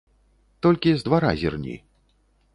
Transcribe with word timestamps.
Толькі 0.67 0.95
з 0.95 1.05
двара 1.09 1.31
зірні. 1.43 1.75